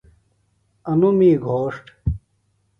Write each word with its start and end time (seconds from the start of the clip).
انوۡ 0.91 1.13
می 1.17 1.31
گھوݜٹ۔ 1.45 1.83